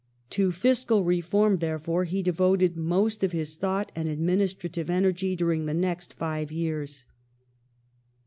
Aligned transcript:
To 0.31 0.51
fiscal 0.51 1.03
reform, 1.03 1.57
therefore, 1.57 2.05
he 2.05 2.23
devoted 2.23 2.75
most 2.75 3.23
of 3.23 3.33
his 3.33 3.55
thought 3.55 3.91
and 3.95 4.09
administrative 4.09 4.89
energy 4.89 5.35
during 5.35 5.67
the 5.67 5.75
next 5.75 6.15
five 6.15 6.51
years. 6.51 7.05